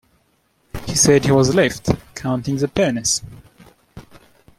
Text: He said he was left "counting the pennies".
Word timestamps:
He 0.87 0.95
said 0.95 1.23
he 1.25 1.31
was 1.31 1.53
left 1.53 1.91
"counting 2.15 2.57
the 2.57 2.67
pennies". 2.67 3.21